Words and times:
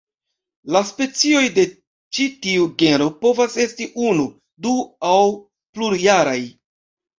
La 0.75 0.79
specioj 0.91 1.43
de 1.57 1.65
ĉi 2.17 2.25
tiu 2.47 2.65
genro 2.85 3.11
povas 3.27 3.59
esti 3.67 3.89
unu, 4.07 4.27
du- 4.67 4.77
aŭ 5.13 5.23
plurjaraj. 5.77 6.37